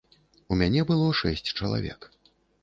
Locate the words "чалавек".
1.59-2.09